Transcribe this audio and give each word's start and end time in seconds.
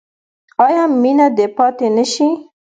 آیا 0.65 0.83
مینه 1.01 1.27
دې 1.37 1.45
پاتې 1.57 1.87
نشي؟ 1.95 2.29